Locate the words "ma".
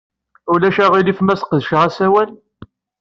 1.21-1.35